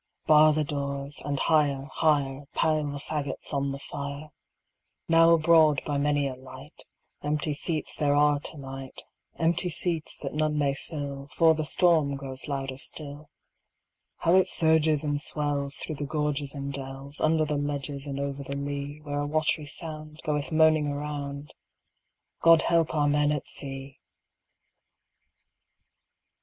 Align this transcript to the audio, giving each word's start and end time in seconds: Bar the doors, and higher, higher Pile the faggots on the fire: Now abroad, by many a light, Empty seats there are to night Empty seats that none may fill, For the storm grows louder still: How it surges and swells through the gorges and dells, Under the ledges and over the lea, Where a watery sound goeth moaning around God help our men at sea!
Bar 0.25 0.53
the 0.53 0.63
doors, 0.63 1.21
and 1.23 1.39
higher, 1.39 1.87
higher 1.93 2.45
Pile 2.55 2.87
the 2.89 2.97
faggots 2.97 3.53
on 3.53 3.71
the 3.71 3.77
fire: 3.77 4.31
Now 5.07 5.29
abroad, 5.29 5.83
by 5.85 5.99
many 5.99 6.25
a 6.27 6.33
light, 6.33 6.85
Empty 7.21 7.53
seats 7.53 7.97
there 7.97 8.15
are 8.15 8.39
to 8.39 8.57
night 8.57 9.03
Empty 9.37 9.69
seats 9.69 10.17
that 10.23 10.33
none 10.33 10.57
may 10.57 10.73
fill, 10.73 11.27
For 11.35 11.53
the 11.53 11.63
storm 11.65 12.15
grows 12.15 12.47
louder 12.47 12.79
still: 12.79 13.29
How 14.17 14.33
it 14.33 14.47
surges 14.47 15.03
and 15.03 15.21
swells 15.21 15.75
through 15.75 15.97
the 15.97 16.05
gorges 16.07 16.55
and 16.55 16.73
dells, 16.73 17.21
Under 17.21 17.45
the 17.45 17.55
ledges 17.57 18.07
and 18.07 18.19
over 18.19 18.41
the 18.43 18.57
lea, 18.57 19.01
Where 19.03 19.19
a 19.19 19.27
watery 19.27 19.67
sound 19.67 20.21
goeth 20.23 20.51
moaning 20.51 20.87
around 20.87 21.53
God 22.41 22.63
help 22.63 22.95
our 22.95 23.07
men 23.07 23.31
at 23.31 23.47
sea! 23.47 23.99